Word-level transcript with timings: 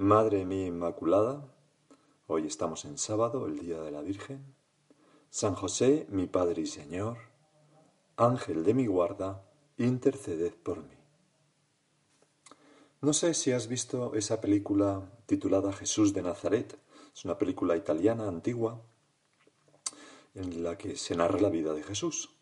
Madre 0.00 0.44
mía 0.44 0.66
Inmaculada, 0.66 1.52
hoy 2.28 2.46
estamos 2.46 2.84
en 2.84 2.98
sábado, 2.98 3.48
el 3.48 3.58
Día 3.58 3.80
de 3.80 3.90
la 3.90 4.00
Virgen. 4.00 4.54
San 5.28 5.56
José, 5.56 6.06
mi 6.08 6.28
Padre 6.28 6.62
y 6.62 6.66
Señor, 6.66 7.18
Ángel 8.16 8.62
de 8.62 8.74
mi 8.74 8.86
guarda, 8.86 9.42
interceded 9.76 10.52
por 10.54 10.84
mí. 10.84 10.94
No 13.00 13.12
sé 13.12 13.34
si 13.34 13.50
has 13.50 13.66
visto 13.66 14.14
esa 14.14 14.40
película 14.40 15.02
titulada 15.26 15.72
Jesús 15.72 16.14
de 16.14 16.22
Nazaret. 16.22 16.78
Es 17.12 17.24
una 17.24 17.36
película 17.36 17.76
italiana 17.76 18.28
antigua 18.28 18.80
en 20.36 20.62
la 20.62 20.78
que 20.78 20.94
se 20.94 21.16
narra 21.16 21.40
la 21.40 21.50
vida 21.50 21.74
de 21.74 21.82
Jesús. 21.82 22.36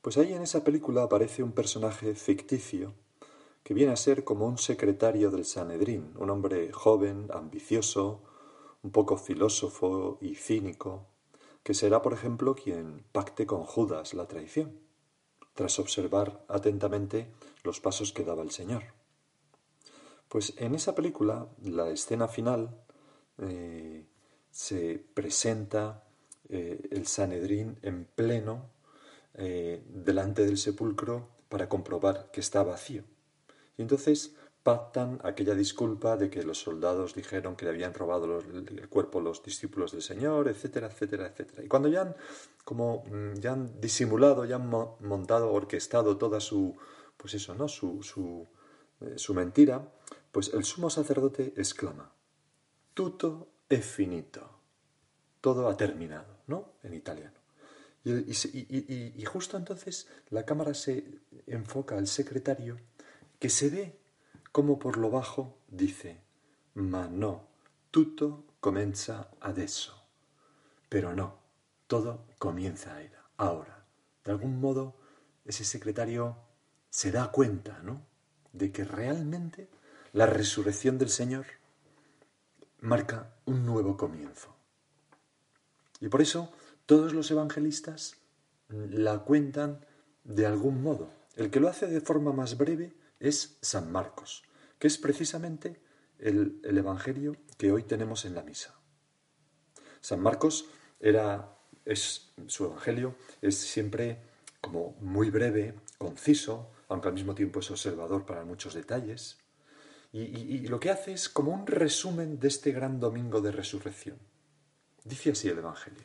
Pues 0.00 0.16
ahí 0.16 0.32
en 0.32 0.42
esa 0.42 0.62
película 0.62 1.02
aparece 1.02 1.42
un 1.42 1.50
personaje 1.50 2.14
ficticio 2.14 2.94
que 3.68 3.74
viene 3.74 3.92
a 3.92 3.96
ser 3.96 4.24
como 4.24 4.46
un 4.46 4.56
secretario 4.56 5.30
del 5.30 5.44
Sanedrín, 5.44 6.14
un 6.16 6.30
hombre 6.30 6.72
joven, 6.72 7.28
ambicioso, 7.34 8.22
un 8.82 8.90
poco 8.92 9.18
filósofo 9.18 10.16
y 10.22 10.36
cínico, 10.36 11.06
que 11.62 11.74
será, 11.74 12.00
por 12.00 12.14
ejemplo, 12.14 12.54
quien 12.54 13.04
pacte 13.12 13.44
con 13.44 13.64
Judas 13.64 14.14
la 14.14 14.26
traición, 14.26 14.80
tras 15.52 15.78
observar 15.78 16.46
atentamente 16.48 17.30
los 17.62 17.78
pasos 17.78 18.14
que 18.14 18.24
daba 18.24 18.42
el 18.42 18.52
Señor. 18.52 18.84
Pues 20.28 20.54
en 20.56 20.74
esa 20.74 20.94
película, 20.94 21.48
la 21.62 21.90
escena 21.90 22.26
final, 22.26 22.74
eh, 23.36 24.06
se 24.50 24.98
presenta 25.12 26.08
eh, 26.48 26.88
el 26.90 27.06
Sanedrín 27.06 27.78
en 27.82 28.06
pleno 28.06 28.70
eh, 29.34 29.84
delante 29.90 30.46
del 30.46 30.56
sepulcro 30.56 31.28
para 31.50 31.68
comprobar 31.68 32.30
que 32.30 32.40
está 32.40 32.62
vacío. 32.62 33.04
Y 33.78 33.82
entonces 33.82 34.34
pactan 34.62 35.18
aquella 35.24 35.54
disculpa 35.54 36.18
de 36.18 36.28
que 36.28 36.42
los 36.42 36.58
soldados 36.58 37.14
dijeron 37.14 37.56
que 37.56 37.64
le 37.64 37.70
habían 37.70 37.94
robado 37.94 38.40
el 38.40 38.88
cuerpo 38.90 39.20
los 39.20 39.42
discípulos 39.42 39.92
del 39.92 40.02
Señor, 40.02 40.46
etcétera, 40.48 40.88
etcétera, 40.88 41.28
etcétera. 41.28 41.64
Y 41.64 41.68
cuando 41.68 41.88
ya 41.88 42.02
han, 42.02 42.16
como, 42.64 43.04
mm, 43.06 43.34
ya 43.40 43.52
han 43.52 43.80
disimulado, 43.80 44.44
ya 44.44 44.56
han 44.56 44.68
montado, 44.68 45.52
orquestado 45.52 46.18
toda 46.18 46.40
su, 46.40 46.76
pues 47.16 47.32
eso, 47.32 47.54
¿no? 47.54 47.66
Su, 47.68 48.02
su, 48.02 48.46
eh, 49.00 49.14
su 49.16 49.32
mentira, 49.32 49.88
pues 50.32 50.52
el 50.52 50.64
sumo 50.64 50.90
sacerdote 50.90 51.54
exclama, 51.56 52.12
tutto 52.92 53.48
è 53.68 53.78
finito. 53.80 54.58
Todo 55.40 55.68
ha 55.68 55.76
terminado, 55.76 56.42
¿no? 56.48 56.72
En 56.82 56.94
italiano. 56.94 57.38
Y, 58.04 58.10
y, 58.10 59.14
y, 59.16 59.24
justo 59.24 59.56
entonces 59.56 60.08
la 60.30 60.44
cámara 60.44 60.74
se 60.74 61.04
enfoca 61.46 61.96
al 61.96 62.06
secretario 62.06 62.76
que 63.38 63.50
se 63.50 63.70
ve 63.70 63.98
como 64.52 64.78
por 64.78 64.96
lo 64.96 65.10
bajo 65.10 65.58
dice, 65.68 66.20
ma 66.74 67.08
no, 67.08 67.46
tutto 67.90 68.44
comienza 68.60 69.30
adesso. 69.40 69.94
Pero 70.88 71.14
no, 71.14 71.38
todo 71.86 72.26
comienza 72.38 72.98
ahora. 73.36 73.84
De 74.24 74.32
algún 74.32 74.60
modo, 74.60 74.96
ese 75.44 75.64
secretario 75.64 76.36
se 76.90 77.12
da 77.12 77.30
cuenta, 77.30 77.80
¿no? 77.82 78.02
De 78.52 78.72
que 78.72 78.84
realmente 78.84 79.68
la 80.12 80.26
resurrección 80.26 80.98
del 80.98 81.10
Señor 81.10 81.46
marca 82.80 83.34
un 83.44 83.66
nuevo 83.66 83.96
comienzo. 83.96 84.54
Y 86.00 86.08
por 86.08 86.22
eso 86.22 86.52
todos 86.86 87.12
los 87.12 87.30
evangelistas 87.30 88.16
la 88.68 89.20
cuentan 89.20 89.84
de 90.24 90.46
algún 90.46 90.82
modo. 90.82 91.10
El 91.36 91.50
que 91.50 91.60
lo 91.60 91.68
hace 91.68 91.86
de 91.86 92.00
forma 92.00 92.32
más 92.32 92.56
breve 92.56 92.94
es 93.20 93.58
San 93.60 93.90
Marcos, 93.90 94.44
que 94.78 94.86
es 94.86 94.98
precisamente 94.98 95.80
el, 96.18 96.60
Evangelio 96.64 97.36
que 97.56 97.72
hoy 97.72 97.82
tenemos 97.82 98.24
en 98.24 98.34
la 98.34 98.42
misa. 98.42 98.74
San 100.00 100.20
Marcos 100.20 100.66
era, 101.00 101.56
es, 101.84 102.32
su 102.46 102.66
Evangelio 102.66 103.16
es 103.42 103.56
siempre 103.58 104.18
como 104.60 104.96
muy 105.00 105.30
breve, 105.30 105.74
conciso, 105.98 106.70
aunque 106.88 107.08
al 107.08 107.14
mismo 107.14 107.34
tiempo 107.34 107.60
es 107.60 107.70
observador 107.70 108.24
para 108.24 108.44
muchos 108.44 108.74
detalles. 108.74 109.38
y, 110.12 110.66
lo 110.68 110.80
que 110.80 110.90
hace 110.90 111.12
es 111.12 111.28
como 111.28 111.52
un 111.52 111.66
resumen 111.66 112.40
de 112.40 112.48
este 112.48 112.72
gran 112.72 112.98
domingo 112.98 113.40
de 113.40 113.52
resurrección. 113.52 114.18
Dice 115.04 115.32
así 115.32 115.48
el 115.48 115.58
Evangelio. 115.58 116.04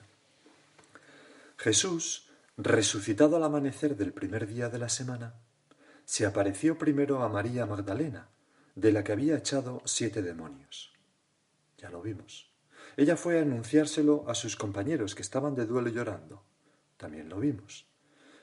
Jesús, 1.57 2.29
resucitado 2.57 3.37
al 3.37 3.43
amanecer 3.43 3.95
del 3.95 4.11
primer 4.13 4.47
día 4.47 4.69
de 4.69 4.79
la 4.79 4.89
semana, 4.89 5.35
se 6.05 6.25
apareció 6.25 6.77
primero 6.77 7.23
a 7.23 7.29
María 7.29 7.65
Magdalena, 7.65 8.29
de 8.75 8.91
la 8.91 9.03
que 9.03 9.11
había 9.11 9.37
echado 9.37 9.81
siete 9.85 10.21
demonios. 10.21 10.93
Ya 11.77 11.89
lo 11.89 12.01
vimos. 12.01 12.51
Ella 12.97 13.17
fue 13.17 13.39
a 13.39 13.41
anunciárselo 13.41 14.29
a 14.29 14.35
sus 14.35 14.55
compañeros 14.55 15.15
que 15.15 15.21
estaban 15.21 15.55
de 15.55 15.65
duelo 15.65 15.89
llorando. 15.89 16.43
También 16.97 17.29
lo 17.29 17.39
vimos. 17.39 17.87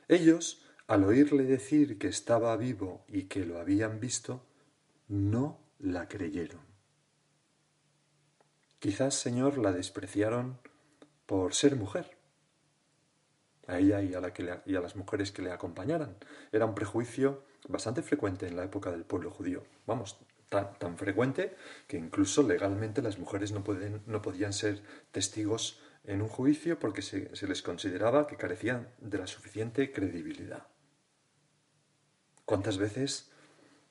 Ellos, 0.09 0.63
al 0.87 1.05
oírle 1.05 1.45
decir 1.45 1.99
que 1.99 2.09
estaba 2.09 2.57
vivo 2.57 3.05
y 3.09 3.25
que 3.25 3.45
lo 3.45 3.59
habían 3.59 4.01
visto, 4.01 4.45
no 5.09 5.61
la 5.79 6.09
creyeron. 6.09 6.61
Quizás, 8.79 9.15
Señor, 9.15 9.59
la 9.59 9.73
despreciaron 9.73 10.59
por 11.27 11.55
ser 11.55 11.77
mujer 11.77 12.20
a 13.67 13.79
ella 13.79 14.03
y 14.03 14.15
a, 14.15 14.81
las 14.81 14.97
mujeres 14.97 15.33
que 15.33 15.43
le 15.43 15.53
acompañaran. 15.53 16.17
Era 16.53 16.67
un 16.67 16.75
prejuicio 16.75 17.45
bastante 17.69 18.03
frecuente 18.03 18.47
en 18.47 18.57
la 18.57 18.65
época 18.65 18.91
del 18.91 19.05
pueblo 19.05 19.31
judío. 19.31 19.63
Vamos, 19.87 20.19
tan, 20.49 20.79
tan 20.79 20.97
frecuente 20.99 21.57
que 21.87 21.97
incluso 21.97 22.43
legalmente 22.43 23.03
las 23.03 23.19
mujeres 23.19 23.53
no, 23.53 23.63
pueden, 23.63 24.03
no 24.07 24.23
podían 24.23 24.53
ser 24.53 24.83
testigos 25.13 25.81
en 26.05 26.23
un 26.23 26.29
juicio 26.29 26.79
porque 26.79 27.03
se, 27.03 27.35
se 27.37 27.47
les 27.47 27.63
consideraba 27.63 28.27
que 28.27 28.37
carecían 28.37 28.89
de 28.99 29.19
la 29.19 29.27
suficiente 29.27 29.93
credibilidad. 29.93 30.67
¿Cuántas 32.45 32.79
veces 32.79 33.31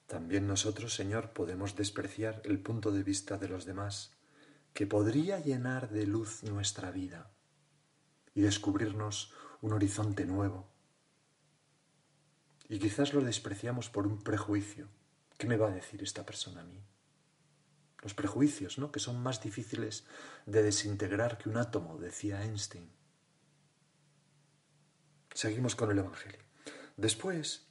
también 0.07 0.47
nosotros, 0.47 0.95
Señor, 0.95 1.33
podemos 1.33 1.75
despreciar 1.75 2.41
el 2.43 2.59
punto 2.59 2.91
de 2.91 3.03
vista 3.03 3.37
de 3.37 3.47
los 3.47 3.65
demás 3.65 4.17
que 4.73 4.87
podría 4.87 5.39
llenar 5.39 5.89
de 5.89 6.07
luz 6.07 6.43
nuestra 6.43 6.89
vida 6.89 7.31
y 8.33 8.41
descubrirnos 8.41 9.33
un 9.61 9.73
horizonte 9.73 10.25
nuevo. 10.25 10.67
Y 12.67 12.79
quizás 12.79 13.13
lo 13.13 13.21
despreciamos 13.21 13.89
por 13.89 14.07
un 14.07 14.21
prejuicio. 14.21 14.87
¿Qué 15.37 15.47
me 15.47 15.57
va 15.57 15.67
a 15.67 15.71
decir 15.71 16.03
esta 16.03 16.25
persona 16.25 16.61
a 16.61 16.65
mí? 16.65 16.81
Los 18.01 18.13
prejuicios, 18.13 18.77
¿no? 18.77 18.91
Que 18.91 18.99
son 18.99 19.21
más 19.21 19.41
difíciles 19.41 20.05
de 20.45 20.63
desintegrar 20.63 21.37
que 21.37 21.49
un 21.49 21.57
átomo, 21.57 21.97
decía 21.97 22.43
Einstein. 22.43 22.89
Seguimos 25.33 25.75
con 25.75 25.91
el 25.91 25.99
Evangelio. 25.99 26.39
Después 26.95 27.65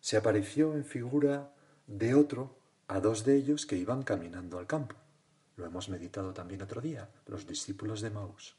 se 0.00 0.16
apareció 0.16 0.74
en 0.74 0.84
figura 0.84 1.54
de 1.86 2.14
otro 2.14 2.58
a 2.88 3.00
dos 3.00 3.24
de 3.24 3.36
ellos 3.36 3.66
que 3.66 3.76
iban 3.76 4.02
caminando 4.02 4.58
al 4.58 4.66
campo. 4.66 4.96
Lo 5.56 5.64
hemos 5.64 5.88
meditado 5.88 6.34
también 6.34 6.62
otro 6.62 6.80
día, 6.80 7.08
los 7.26 7.46
discípulos 7.46 8.00
de 8.00 8.10
Maús. 8.10 8.56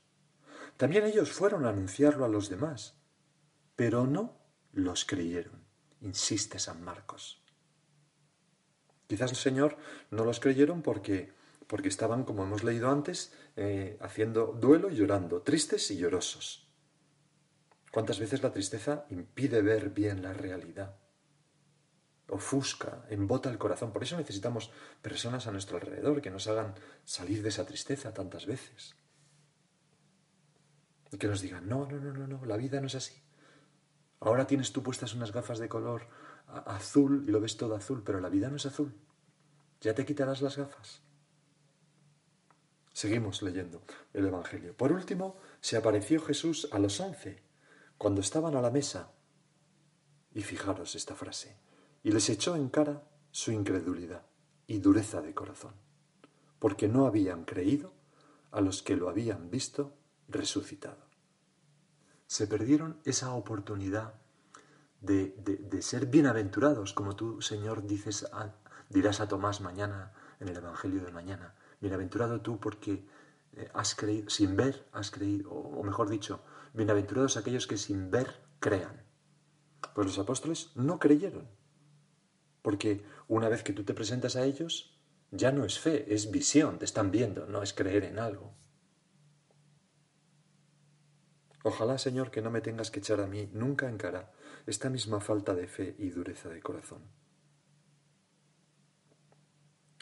También 0.78 1.06
ellos 1.06 1.32
fueron 1.32 1.66
a 1.66 1.70
anunciarlo 1.70 2.26
a 2.26 2.30
los 2.30 2.50
demás, 2.50 2.96
pero 3.78 4.06
no 4.06 4.38
los 4.74 5.06
creyeron, 5.06 5.64
insiste 6.02 6.60
San 6.60 6.84
Marcos. 6.84 7.42
Quizás 9.08 9.32
Señor 9.32 9.78
no 10.12 10.26
los 10.26 10.42
creyeron 10.42 10.82
porque, 10.82 11.32
porque 11.68 11.88
estaban, 11.88 12.26
como 12.26 12.44
hemos 12.44 12.64
leído 12.64 12.90
antes, 12.90 13.34
eh, 13.56 13.98
haciendo 14.02 14.48
duelo 14.48 14.90
y 14.90 14.96
llorando, 14.96 15.44
tristes 15.44 15.90
y 15.92 15.98
llorosos. 15.98 16.68
¿Cuántas 17.92 18.20
veces 18.20 18.44
la 18.44 18.52
tristeza 18.52 19.06
impide 19.10 19.62
ver 19.62 19.92
bien 19.92 20.22
la 20.22 20.34
realidad? 20.34 20.98
Ofusca, 22.28 23.06
embota 23.10 23.50
el 23.50 23.58
corazón. 23.58 23.94
Por 23.94 24.04
eso 24.04 24.18
necesitamos 24.18 24.72
personas 25.02 25.48
a 25.48 25.52
nuestro 25.52 25.78
alrededor 25.78 26.22
que 26.22 26.32
nos 26.32 26.48
hagan 26.48 26.74
salir 27.06 27.44
de 27.44 27.50
esa 27.50 27.66
tristeza 27.66 28.14
tantas 28.14 28.46
veces 28.46 28.96
y 31.12 31.18
que 31.18 31.28
nos 31.28 31.42
digan, 31.42 31.68
no, 31.68 31.86
no, 31.86 31.98
no, 32.00 32.14
no, 32.14 32.28
no, 32.28 32.46
la 32.46 32.58
vida 32.58 32.80
no 32.82 32.88
es 32.88 32.96
así. 32.96 33.22
Ahora 34.20 34.48
tienes 34.48 34.72
tú 34.72 34.82
puestas 34.82 35.14
unas 35.14 35.32
gafas 35.32 35.60
de 35.60 35.70
color 35.70 36.08
azul 36.48 37.24
y 37.28 37.32
lo 37.32 37.40
ves 37.40 37.58
todo 37.58 37.76
azul, 37.76 38.04
pero 38.04 38.20
la 38.20 38.30
vida 38.30 38.50
no 38.50 38.56
es 38.56 38.66
azul. 38.66 38.94
Ya 39.82 39.94
te 39.94 40.06
quitarás 40.06 40.42
las 40.42 40.58
gafas. 40.58 41.02
Seguimos 42.94 43.42
leyendo 43.42 43.84
el 44.14 44.26
Evangelio. 44.26 44.76
Por 44.76 44.92
último, 44.92 45.38
se 45.60 45.76
apareció 45.76 46.22
Jesús 46.22 46.70
a 46.72 46.80
los 46.80 47.00
once, 47.00 47.44
cuando 47.98 48.22
estaban 48.22 48.56
a 48.56 48.62
la 48.62 48.72
mesa. 48.72 49.12
Y 50.34 50.42
fijaros 50.42 50.96
esta 50.96 51.14
frase. 51.14 51.58
Y 52.04 52.12
les 52.12 52.30
echó 52.30 52.56
en 52.56 52.70
cara 52.70 53.04
su 53.32 53.52
incredulidad 53.52 54.26
y 54.66 54.80
dureza 54.80 55.22
de 55.22 55.34
corazón, 55.34 55.74
porque 56.58 56.88
no 56.88 57.06
habían 57.06 57.44
creído 57.44 57.94
a 58.52 58.62
los 58.62 58.82
que 58.82 58.96
lo 58.96 59.10
habían 59.10 59.50
visto 59.50 59.94
resucitado. 60.28 61.06
Se 62.28 62.48
perdieron 62.48 63.00
esa 63.06 63.34
oportunidad 63.34 64.16
de, 65.02 65.82
ser 65.82 66.08
bienaventurados, 66.08 66.94
como 66.94 67.16
tú, 67.16 67.42
Señor, 67.42 67.86
dices, 67.86 68.28
dirás 68.90 69.20
a 69.20 69.28
Tomás 69.28 69.62
mañana 69.62 70.14
en 70.40 70.50
el 70.50 70.58
Evangelio 70.58 71.04
de 71.04 71.12
mañana. 71.12 71.56
Bienaventurado 71.80 72.42
tú 72.42 72.60
porque 72.60 73.08
eh, 73.54 73.70
has 73.74 73.96
creído, 73.96 74.30
sin 74.30 74.56
ver 74.56 74.88
has 74.92 75.12
creído, 75.12 75.52
o 75.52 75.84
mejor 75.84 76.10
dicho, 76.10 76.44
bienaventurados 76.74 77.38
aquellos 77.38 77.68
que 77.68 77.78
sin 77.78 78.10
ver 78.10 78.42
crean. 78.60 79.04
Pues 79.94 80.08
los 80.08 80.20
apóstoles 80.20 80.72
no 80.76 81.00
creyeron, 81.00 81.48
porque 82.62 83.06
una 83.28 83.50
vez 83.50 83.64
que 83.64 83.74
tú 83.74 83.84
te 83.84 83.94
presentas 83.94 84.36
a 84.36 84.44
ellos, 84.44 85.00
ya 85.32 85.52
no 85.52 85.66
es 85.66 85.80
fe, 85.80 86.14
es 86.14 86.32
visión, 86.32 86.80
te 86.80 86.86
están 86.86 87.12
viendo, 87.12 87.46
no 87.46 87.62
es 87.62 87.74
creer 87.74 88.04
en 88.04 88.20
algo. 88.20 88.54
Ojalá, 91.68 91.98
Señor, 91.98 92.30
que 92.30 92.44
no 92.44 92.52
me 92.52 92.62
tengas 92.62 92.92
que 92.92 93.00
echar 93.00 93.20
a 93.20 93.26
mí 93.26 93.50
nunca 93.52 93.90
en 93.90 93.98
cara 93.98 94.32
esta 94.68 94.88
misma 94.88 95.20
falta 95.20 95.56
de 95.56 95.68
fe 95.68 95.96
y 95.98 96.12
dureza 96.12 96.48
de 96.48 96.62
corazón. 96.62 97.02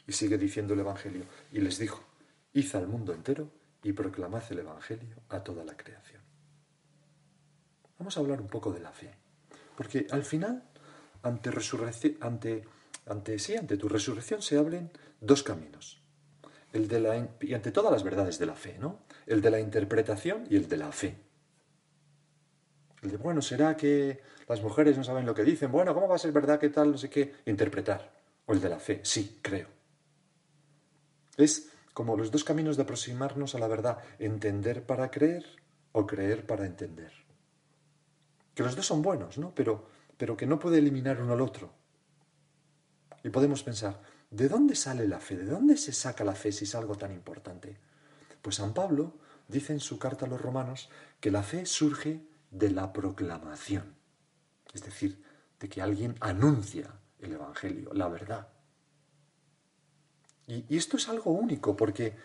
Y 0.06 0.12
sigue 0.12 0.38
diciendo 0.38 0.74
el 0.74 0.82
Evangelio, 0.82 1.24
y 1.54 1.62
les 1.62 1.78
dijo, 1.78 2.04
id 2.52 2.76
al 2.76 2.90
mundo 2.90 3.14
entero 3.14 3.50
y 3.82 3.94
proclamad 3.94 4.44
el 4.50 4.60
Evangelio 4.60 5.16
a 5.30 5.42
toda 5.42 5.64
la 5.64 5.78
creación. 5.78 6.22
Vamos 7.98 8.18
a 8.18 8.20
hablar 8.20 8.42
un 8.42 8.50
poco 8.50 8.74
de 8.74 8.82
la 8.82 8.92
fe, 8.92 9.16
porque 9.78 10.06
al 10.12 10.26
final, 10.26 10.70
ante, 11.22 11.50
ante, 12.20 12.66
ante, 13.06 13.40
sí, 13.40 13.56
ante 13.56 13.78
tu 13.78 13.88
resurrección 13.88 14.42
se 14.42 14.58
abren 14.58 14.92
dos 15.22 15.44
caminos. 15.44 16.04
El 16.74 16.90
de 16.90 17.00
la, 17.00 17.30
y 17.40 17.54
ante 17.54 17.72
todas 17.72 17.94
las 17.94 18.04
verdades 18.04 18.38
de 18.38 18.48
la 18.48 18.56
fe, 18.56 18.78
¿no? 18.80 19.06
El 19.26 19.42
de 19.42 19.50
la 19.50 19.62
interpretación 19.62 20.46
y 20.50 20.58
el 20.58 20.68
de 20.68 20.76
la 20.76 20.92
fe. 20.92 21.23
El 23.04 23.12
de, 23.12 23.18
bueno, 23.18 23.42
¿será 23.42 23.76
que 23.76 24.22
las 24.48 24.62
mujeres 24.62 24.98
no 24.98 25.04
saben 25.04 25.26
lo 25.26 25.36
que 25.36 25.44
dicen? 25.44 25.72
Bueno, 25.72 25.94
¿cómo 25.94 26.08
va 26.08 26.16
a 26.16 26.20
ser 26.20 26.32
verdad 26.32 26.60
que 26.60 26.70
tal, 26.70 26.92
no 26.92 26.98
sé 26.98 27.10
qué? 27.10 27.36
Interpretar. 27.46 28.14
O 28.46 28.54
el 28.54 28.62
de 28.62 28.70
la 28.70 28.80
fe, 28.80 29.02
sí, 29.04 29.40
creo. 29.42 29.68
Es 31.36 31.70
como 31.94 32.16
los 32.16 32.32
dos 32.32 32.44
caminos 32.44 32.78
de 32.78 32.84
aproximarnos 32.84 33.56
a 33.56 33.60
la 33.60 33.68
verdad, 33.68 34.00
entender 34.20 34.86
para 34.86 35.12
creer 35.12 35.46
o 35.92 36.08
creer 36.08 36.46
para 36.46 36.66
entender. 36.66 37.12
Que 38.56 38.64
los 38.64 38.76
dos 38.76 38.86
son 38.86 39.02
buenos, 39.02 39.38
¿no? 39.38 39.54
Pero, 39.54 39.88
pero 40.18 40.38
que 40.38 40.48
no 40.48 40.58
puede 40.58 40.80
eliminar 40.80 41.22
uno 41.22 41.34
al 41.34 41.42
otro. 41.42 41.74
Y 43.24 43.30
podemos 43.30 43.64
pensar, 43.64 44.02
¿de 44.30 44.50
dónde 44.50 44.76
sale 44.76 45.08
la 45.08 45.20
fe? 45.20 45.38
¿De 45.38 45.46
dónde 45.46 45.78
se 45.78 45.92
saca 45.92 46.24
la 46.24 46.36
fe 46.36 46.52
si 46.52 46.66
es 46.66 46.76
algo 46.76 46.96
tan 46.96 47.12
importante? 47.12 47.78
Pues 48.42 48.56
San 48.56 48.74
Pablo 48.74 49.14
dice 49.48 49.74
en 49.74 49.80
su 49.80 50.00
carta 50.00 50.26
a 50.26 50.30
los 50.30 50.42
romanos 50.42 50.90
que 51.20 51.32
la 51.32 51.44
fe 51.44 51.66
surge 51.66 52.22
de 52.54 52.70
la 52.70 52.94
proclamación, 52.94 53.96
es 54.74 54.84
decir, 54.84 55.22
de 55.60 55.68
que 55.68 55.82
alguien 55.82 56.16
anuncia 56.20 56.90
el 57.20 57.34
Evangelio, 57.34 57.94
la 57.94 58.08
verdad. 58.08 58.48
Y, 60.48 60.78
esto 60.78 60.98
es 60.98 61.10
algo 61.10 61.32
único 61.32 61.76
porque, 61.76 62.16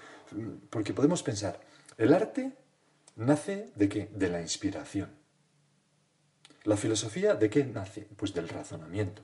porque 0.70 0.92
podemos 0.92 1.22
pensar, 1.22 1.60
el 1.96 2.12
arte 2.12 2.56
nace 3.16 3.72
de 3.74 3.88
qué? 3.88 4.10
De 4.12 4.28
la 4.28 4.40
inspiración. 4.40 5.10
La 6.64 6.76
filosofía 6.76 7.34
de 7.34 7.48
qué 7.48 7.64
nace? 7.64 8.08
Pues 8.16 8.34
del 8.34 8.48
razonamiento 8.48 9.22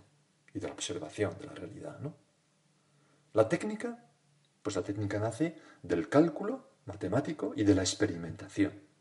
y 0.54 0.60
de 0.60 0.68
la 0.68 0.72
observación 0.72 1.36
de 1.38 1.46
la 1.46 1.54
realidad, 1.54 1.98
¿no? 2.00 2.14
La 3.34 3.48
técnica, 3.48 4.04
pues 4.62 4.76
la 4.76 4.82
técnica 4.82 5.18
nace 5.18 5.58
del 5.82 6.08
cálculo 6.08 6.70
matemático 6.86 7.52
y 7.56 7.64
de 7.64 7.74
la 7.74 7.82
experimentación. 7.82 8.93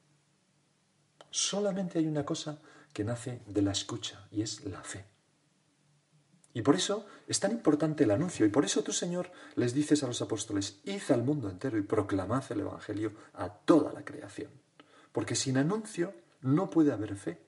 Solamente 1.33 1.97
hay 1.97 2.05
una 2.05 2.23
cosa 2.23 2.61
que 2.93 3.03
nace 3.03 3.41
de 3.47 3.63
la 3.63 3.71
escucha 3.71 4.27
y 4.29 4.43
es 4.43 4.63
la 4.65 4.83
fe. 4.83 5.03
Y 6.53 6.61
por 6.61 6.75
eso 6.75 7.07
es 7.25 7.39
tan 7.39 7.51
importante 7.51 8.03
el 8.03 8.11
anuncio. 8.11 8.45
Y 8.45 8.49
por 8.49 8.63
eso 8.65 8.83
tú, 8.83 8.93
Señor, 8.93 9.31
les 9.55 9.73
dices 9.73 10.03
a 10.03 10.07
los 10.07 10.21
apóstoles, 10.21 10.79
id 10.83 11.01
al 11.09 11.23
mundo 11.23 11.49
entero 11.49 11.79
y 11.79 11.81
proclamad 11.81 12.43
el 12.51 12.59
Evangelio 12.59 13.13
a 13.33 13.49
toda 13.49 13.91
la 13.91 14.05
creación. 14.05 14.51
Porque 15.11 15.33
sin 15.33 15.57
anuncio 15.57 16.13
no 16.41 16.69
puede 16.69 16.93
haber 16.93 17.15
fe. 17.15 17.43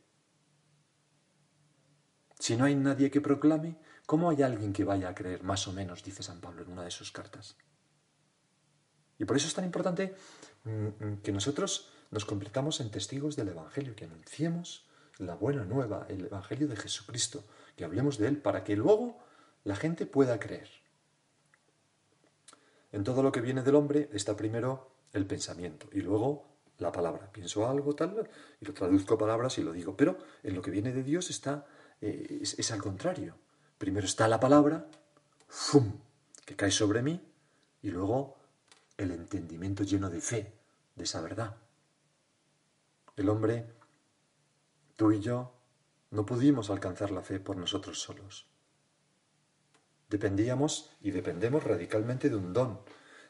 Si 2.40 2.58
no 2.58 2.66
hay 2.66 2.74
nadie 2.74 3.12
que 3.12 3.22
proclame, 3.22 3.78
¿cómo 4.08 4.32
hay 4.32 4.42
alguien 4.42 4.74
que 4.74 4.84
vaya 4.84 5.10
a 5.10 5.16
creer? 5.16 5.44
Más 5.44 5.68
o 5.68 5.74
menos, 5.74 6.04
dice 6.04 6.24
San 6.24 6.42
Pablo 6.42 6.64
en 6.64 6.72
una 6.72 6.86
de 6.86 6.92
sus 6.92 7.12
cartas. 7.12 7.56
Y 9.20 9.26
por 9.26 9.38
eso 9.38 9.48
es 9.48 9.54
tan 9.54 9.64
importante 9.64 10.16
mm, 10.64 10.70
mm, 10.70 11.18
que 11.22 11.32
nosotros 11.32 11.92
nos 12.12 12.26
completamos 12.26 12.80
en 12.80 12.92
testigos 12.92 13.36
del 13.36 13.50
Evangelio, 13.50 13.96
que 13.96 14.06
anunciemos 14.06 14.86
la 15.18 15.36
buena 15.36 15.64
nueva, 15.64 16.06
el 16.10 16.26
Evangelio 16.26 16.68
de 16.68 16.76
Jesucristo, 16.76 17.44
que 17.76 17.86
hablemos 17.86 18.18
de 18.18 18.28
Él 18.28 18.38
para 18.38 18.64
que 18.64 18.76
luego 18.76 19.18
la 19.64 19.76
gente 19.76 20.06
pueda 20.06 20.40
creer. 20.40 20.70
En 22.92 23.04
todo 23.04 23.24
lo 23.24 23.32
que 23.32 23.42
viene 23.42 23.62
del 23.62 23.76
hombre 23.76 24.10
está 24.14 24.38
primero 24.38 24.92
el 25.12 25.26
pensamiento 25.26 25.88
y 25.92 26.02
luego 26.02 26.46
la 26.78 26.92
palabra. 26.92 27.32
Pienso 27.32 27.68
algo 27.68 27.96
tal 27.96 28.30
y 28.62 28.66
lo 28.66 28.74
traduzco 28.74 29.16
a 29.16 29.18
palabras 29.18 29.58
y 29.58 29.64
lo 29.64 29.74
digo, 29.74 29.96
pero 29.96 30.18
en 30.44 30.56
lo 30.56 30.62
que 30.62 30.72
viene 30.72 30.94
de 30.94 31.04
Dios 31.04 31.30
está 31.30 31.66
eh, 32.02 32.40
es, 32.42 32.72
al 32.72 32.82
contrario. 32.82 33.36
Primero 33.78 34.06
está 34.06 34.28
la 34.28 34.40
palabra, 34.40 34.88
¡fum!, 35.48 36.00
que 36.46 36.56
cae 36.56 36.72
sobre 36.72 37.02
mí 37.02 37.22
y 37.82 37.90
luego 37.90 38.38
el 38.98 39.12
entendimiento 39.12 39.84
lleno 39.84 40.10
de 40.10 40.22
fe 40.22 40.54
de 40.96 41.04
esa 41.04 41.22
verdad. 41.22 41.56
El 43.16 43.30
hombre, 43.30 43.66
tú 44.96 45.12
y 45.12 45.20
yo, 45.22 45.54
no 46.12 46.26
pudimos 46.26 46.70
alcanzar 46.70 47.12
la 47.12 47.22
fe 47.22 47.40
por 47.40 47.58
nosotros 47.58 48.02
solos. 48.02 48.48
Dependíamos 50.10 50.92
y 51.02 51.12
dependemos 51.12 51.64
radicalmente 51.64 52.30
de 52.30 52.36
un 52.36 52.54
don, 52.54 52.80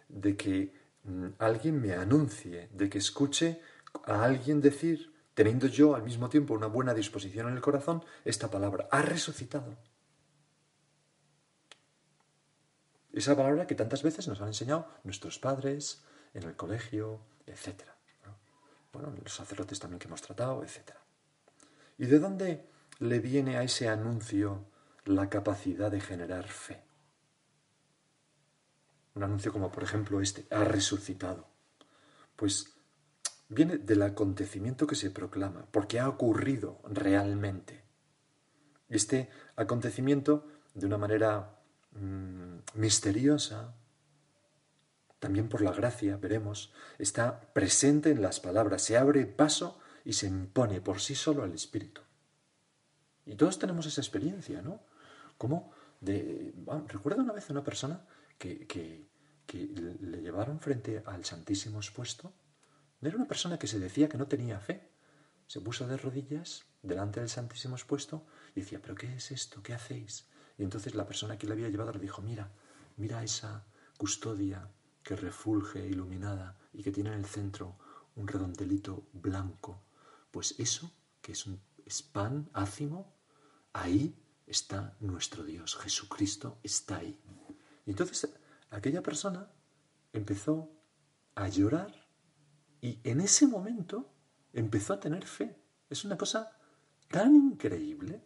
de 0.09 0.35
que 0.35 0.73
mm, 1.03 1.27
alguien 1.39 1.81
me 1.81 1.93
anuncie, 1.93 2.69
de 2.73 2.89
que 2.89 2.97
escuche 2.97 3.61
a 4.05 4.23
alguien 4.23 4.61
decir, 4.61 5.13
teniendo 5.33 5.67
yo 5.67 5.95
al 5.95 6.03
mismo 6.03 6.29
tiempo 6.29 6.53
una 6.53 6.67
buena 6.67 6.93
disposición 6.93 7.47
en 7.47 7.55
el 7.55 7.61
corazón, 7.61 8.03
esta 8.23 8.49
palabra, 8.49 8.87
ha 8.91 9.01
resucitado. 9.01 9.77
Esa 13.13 13.35
palabra 13.35 13.65
que 13.65 13.75
tantas 13.75 14.03
veces 14.03 14.27
nos 14.27 14.41
han 14.41 14.49
enseñado 14.49 14.87
nuestros 15.03 15.39
padres, 15.39 16.03
en 16.33 16.43
el 16.43 16.55
colegio, 16.55 17.21
etc. 17.47 17.94
Bueno, 18.95 19.13
los 19.21 19.33
sacerdotes 19.33 19.77
también 19.77 19.99
que 19.99 20.07
hemos 20.07 20.21
tratado, 20.21 20.63
etc. 20.63 20.91
¿Y 21.97 22.05
de 22.05 22.17
dónde 22.17 22.65
le 22.99 23.19
viene 23.19 23.57
a 23.57 23.63
ese 23.63 23.89
anuncio 23.89 24.65
la 25.03 25.29
capacidad 25.29 25.91
de 25.91 25.99
generar 25.99 26.47
fe? 26.47 26.81
Un 29.15 29.23
anuncio 29.23 29.51
como 29.51 29.69
por 29.69 29.83
ejemplo 29.83 30.21
este, 30.21 30.47
ha 30.49 30.63
resucitado. 30.63 31.45
Pues 32.37 32.73
viene 33.49 33.77
del 33.77 34.01
acontecimiento 34.01 34.87
que 34.87 34.95
se 34.95 35.11
proclama, 35.11 35.67
porque 35.71 35.99
ha 35.99 36.07
ocurrido 36.07 36.79
realmente. 36.85 37.83
Este 38.87 39.29
acontecimiento, 39.57 40.47
de 40.73 40.85
una 40.85 40.97
manera 40.97 41.59
mm, 41.91 42.59
misteriosa, 42.75 43.75
también 45.25 45.49
por 45.49 45.61
la 45.61 45.71
gracia, 45.71 46.17
veremos, 46.17 46.71
está 46.99 47.51
presente 47.51 48.11
en 48.11 48.21
las 48.21 48.39
palabras, 48.39 48.83
se 48.83 48.95
abre 48.95 49.25
paso 49.25 49.79
y 50.03 50.13
se 50.13 50.27
impone 50.27 50.81
por 50.81 51.01
sí 51.01 51.15
solo 51.15 51.41
al 51.41 51.51
Espíritu. 51.51 52.01
Y 53.25 53.33
todos 53.33 53.57
tenemos 53.57 53.87
esa 53.87 54.01
experiencia, 54.01 54.61
¿no? 54.61 54.81
Como 55.39 55.71
de... 55.99 56.53
recuerdo 56.89 57.23
una 57.23 57.33
vez 57.33 57.49
una 57.49 57.63
persona 57.63 58.05
que, 58.37 58.67
que, 58.67 59.07
le 59.51 60.21
llevaron 60.21 60.59
frente 60.59 61.01
al 61.07 61.25
Santísimo 61.25 61.79
expuesto. 61.79 62.31
Era 63.01 63.15
una 63.15 63.27
persona 63.27 63.57
que 63.57 63.65
se 63.65 63.79
decía 63.79 64.07
que 64.07 64.19
no 64.19 64.27
tenía 64.27 64.59
fe. 64.59 64.91
Se 65.47 65.59
puso 65.59 65.87
de 65.87 65.97
rodillas 65.97 66.65
delante 66.83 67.19
del 67.19 67.29
Santísimo 67.29 67.75
expuesto 67.77 68.27
y 68.55 68.59
decía, 68.59 68.79
¿pero 68.79 68.93
qué 68.93 69.15
es 69.15 69.31
esto? 69.31 69.63
¿Qué 69.63 69.73
hacéis? 69.73 70.27
Y 70.59 70.61
entonces 70.61 70.93
la 70.93 71.07
persona 71.07 71.35
que 71.35 71.47
le 71.47 71.53
había 71.53 71.69
llevado 71.69 71.93
le 71.93 71.99
dijo, 71.99 72.21
mira, 72.21 72.51
mira 72.95 73.23
esa 73.23 73.65
custodia 73.97 74.69
que 75.05 75.15
refulge 75.15 75.87
iluminada 75.87 76.57
y 76.73 76.83
que 76.83 76.91
tiene 76.91 77.11
en 77.11 77.19
el 77.19 77.25
centro 77.25 77.77
un 78.15 78.27
redondelito 78.27 79.07
blanco. 79.13 79.83
Pues 80.31 80.55
eso, 80.57 80.91
que 81.21 81.33
es 81.33 81.45
un 81.45 81.61
es 81.85 82.01
pan 82.01 82.49
ácimo, 82.53 83.13
ahí 83.71 84.17
está 84.47 84.97
nuestro 84.99 85.43
Dios. 85.43 85.75
Jesucristo 85.75 86.57
está 86.63 86.97
ahí. 86.97 87.19
Y 87.85 87.91
entonces 87.91 88.27
aquella 88.71 89.03
persona 89.03 89.47
empezó 90.11 90.71
a 91.35 91.47
llorar 91.47 91.93
y 92.81 92.99
en 93.03 93.21
ese 93.21 93.45
momento 93.45 94.09
empezó 94.53 94.93
a 94.93 94.99
tener 94.99 95.25
fe. 95.27 95.55
Es 95.87 96.03
una 96.03 96.17
cosa 96.17 96.57
tan 97.09 97.35
increíble. 97.35 98.23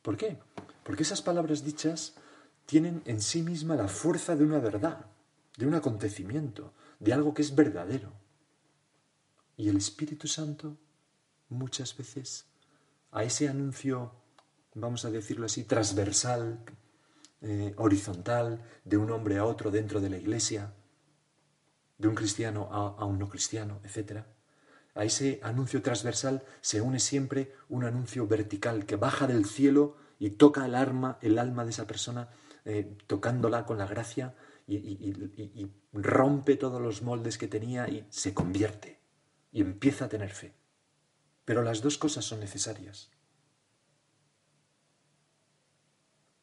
¿Por 0.00 0.16
qué? 0.16 0.38
Porque 0.82 1.02
esas 1.02 1.20
palabras 1.20 1.62
dichas 1.62 2.14
tienen 2.64 3.02
en 3.04 3.20
sí 3.20 3.42
misma 3.42 3.76
la 3.76 3.88
fuerza 3.88 4.34
de 4.34 4.44
una 4.44 4.60
verdad, 4.60 5.04
de 5.56 5.66
un 5.66 5.74
acontecimiento, 5.74 6.72
de 7.00 7.12
algo 7.12 7.34
que 7.34 7.42
es 7.42 7.54
verdadero. 7.54 8.12
Y 9.56 9.68
el 9.68 9.78
Espíritu 9.78 10.28
Santo 10.28 10.76
muchas 11.48 11.96
veces 11.96 12.46
a 13.10 13.24
ese 13.24 13.48
anuncio, 13.48 14.12
vamos 14.74 15.04
a 15.04 15.10
decirlo 15.10 15.46
así, 15.46 15.64
transversal, 15.64 16.60
eh, 17.40 17.74
horizontal, 17.76 18.62
de 18.84 18.96
un 18.98 19.10
hombre 19.10 19.38
a 19.38 19.44
otro 19.44 19.70
dentro 19.70 20.00
de 20.00 20.10
la 20.10 20.18
iglesia, 20.18 20.72
de 21.98 22.08
un 22.08 22.14
cristiano 22.14 22.68
a, 22.70 23.04
un 23.06 23.18
no 23.18 23.28
cristiano, 23.28 23.80
etc. 23.84 24.24
A 24.94 25.04
ese 25.04 25.40
anuncio 25.42 25.80
transversal 25.80 26.44
se 26.60 26.82
une 26.82 27.00
siempre 27.00 27.54
un 27.70 27.84
anuncio 27.84 28.26
vertical 28.26 28.84
que 28.84 28.96
baja 28.96 29.26
del 29.26 29.46
cielo 29.46 29.96
y 30.18 30.30
toca 30.30 30.66
el 30.66 30.74
alma, 30.74 31.18
el 31.22 31.38
alma 31.38 31.64
de 31.64 31.70
esa 31.70 31.86
persona, 31.86 32.28
eh, 32.66 32.96
tocándola 33.06 33.64
con 33.64 33.78
la 33.78 33.86
gracia 33.86 34.34
y 34.66 35.70
rompe 35.92 36.56
todos 36.56 36.80
los 36.80 37.02
moldes 37.02 37.38
que 37.38 37.48
tenía 37.48 37.88
y 37.88 38.06
se 38.10 38.34
convierte 38.34 39.00
y 39.52 39.60
empieza 39.60 40.06
a 40.06 40.08
tener 40.08 40.30
fe. 40.30 40.54
Pero 41.44 41.62
las 41.62 41.80
dos 41.80 41.98
cosas 41.98 42.24
son 42.24 42.40
necesarias. 42.40 43.10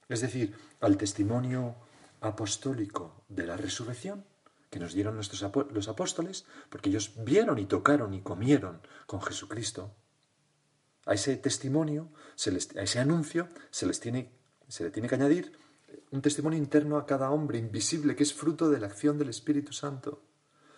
Es 0.09 0.21
decir, 0.21 0.55
al 0.79 0.97
testimonio 0.97 1.75
apostólico 2.21 3.25
de 3.27 3.45
la 3.45 3.57
resurrección 3.57 4.25
que 4.69 4.79
nos 4.79 4.93
dieron 4.93 5.15
nuestros 5.15 5.45
los 5.71 5.87
apóstoles, 5.87 6.45
porque 6.69 6.89
ellos 6.89 7.13
vieron 7.23 7.59
y 7.59 7.65
tocaron 7.65 8.13
y 8.13 8.21
comieron 8.21 8.81
con 9.05 9.21
Jesucristo. 9.21 9.95
A 11.05 11.13
ese 11.13 11.37
testimonio, 11.37 12.09
a 12.75 12.81
ese 12.81 12.99
anuncio, 12.99 13.49
se, 13.69 13.85
les 13.85 13.97
se 13.97 14.83
le 14.83 14.89
tiene 14.89 15.07
que 15.07 15.15
añadir 15.15 15.55
un 16.11 16.21
testimonio 16.21 16.57
interno 16.57 16.97
a 16.97 17.05
cada 17.05 17.31
hombre, 17.31 17.57
invisible, 17.57 18.15
que 18.15 18.23
es 18.23 18.33
fruto 18.33 18.69
de 18.69 18.79
la 18.79 18.87
acción 18.87 19.17
del 19.17 19.29
Espíritu 19.29 19.73
Santo. 19.73 20.23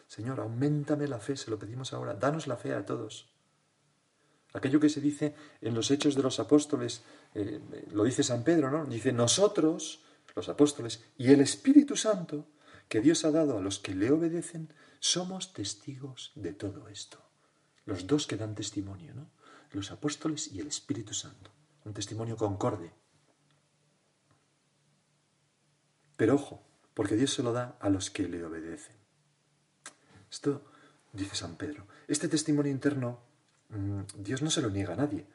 Señor, 0.08 0.40
aumentame 0.40 1.08
la 1.08 1.20
fe, 1.20 1.36
se 1.36 1.50
lo 1.50 1.60
pedimos 1.60 1.94
ahora, 1.94 2.14
danos 2.14 2.48
la 2.48 2.58
fe 2.58 2.74
a 2.74 2.86
todos. 2.86 3.34
Aquello 4.54 4.80
que 4.80 4.90
se 4.90 5.02
dice 5.02 5.36
en 5.62 5.74
los 5.74 5.92
hechos 5.92 6.16
de 6.16 6.24
los 6.24 6.40
apóstoles, 6.40 7.04
eh, 7.34 7.60
lo 7.92 8.04
dice 8.06 8.24
San 8.24 8.44
Pedro, 8.44 8.72
¿no? 8.72 8.86
Dice, 8.86 9.12
nosotros, 9.12 10.04
los 10.36 10.48
apóstoles, 10.48 11.04
y 11.18 11.32
el 11.32 11.42
Espíritu 11.42 11.98
Santo, 11.98 12.48
que 12.88 13.02
Dios 13.02 13.26
ha 13.26 13.32
dado 13.32 13.58
a 13.58 13.62
los 13.62 13.80
que 13.80 13.96
le 13.96 14.12
obedecen, 14.12 14.72
somos 15.00 15.54
testigos 15.54 16.32
de 16.36 16.54
todo 16.54 16.88
esto. 16.88 17.20
Los 17.86 18.08
dos 18.08 18.28
que 18.28 18.38
dan 18.38 18.56
testimonio, 18.56 19.14
¿no? 19.14 19.30
Los 19.72 19.92
apóstoles 19.92 20.52
y 20.54 20.60
el 20.60 20.68
Espíritu 20.68 21.14
Santo. 21.14 21.52
Un 21.84 21.94
testimonio 21.94 22.38
concorde. 22.38 22.94
Pero 26.26 26.38
ojo, 26.38 26.64
porque 26.96 27.16
Dios 27.16 27.36
se 27.36 27.44
lo 27.44 27.54
da 27.54 27.78
a 27.80 27.88
los 27.88 28.10
que 28.10 28.28
le 28.28 28.44
obedecen. 28.44 28.96
Esto 30.32 30.66
dice 31.14 31.36
San 31.36 31.56
Pedro. 31.56 31.86
Este 32.08 32.28
testimonio 32.28 32.72
interno, 32.72 33.20
mm, 33.70 34.24
Dios 34.24 34.42
no 34.42 34.50
se 34.50 34.64
lo 34.64 34.72
niega 34.72 34.94
a 34.94 34.98
nadie, 34.98 35.28